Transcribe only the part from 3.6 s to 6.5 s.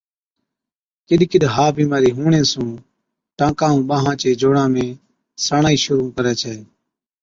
ائُون ٻانهان چي جوڙان ۾ ساڻائِي شرُوع ڪرَي